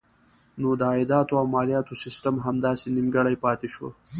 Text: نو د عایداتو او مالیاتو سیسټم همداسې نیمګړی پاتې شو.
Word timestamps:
نو 0.61 0.69
د 0.79 0.81
عایداتو 0.91 1.33
او 1.41 1.45
مالیاتو 1.55 1.99
سیسټم 2.03 2.35
همداسې 2.45 2.85
نیمګړی 2.95 3.35
پاتې 3.43 3.67
شو. 3.73 3.87